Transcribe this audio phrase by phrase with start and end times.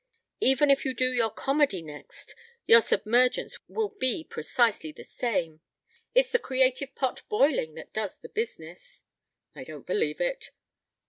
[0.39, 2.33] Even if you do your comedy next
[2.65, 5.61] your submergence will be precisely the same.
[6.15, 9.03] It's the creative pot boiling that does the business."
[9.53, 10.49] "I don't believe it."